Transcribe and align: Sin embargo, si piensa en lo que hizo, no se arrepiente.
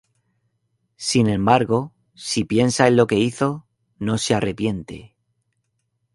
Sin 0.97 1.29
embargo, 1.29 1.93
si 2.15 2.43
piensa 2.43 2.87
en 2.87 2.95
lo 2.95 3.05
que 3.05 3.19
hizo, 3.19 3.67
no 3.99 4.17
se 4.17 4.33
arrepiente. 4.33 5.15